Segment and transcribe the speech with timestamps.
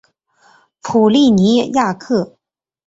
[0.81, 2.35] 普利尼亚克。